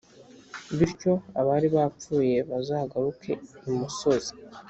[0.77, 3.31] bityo abari barapfuye bazagaruke
[3.69, 4.33] imusozi.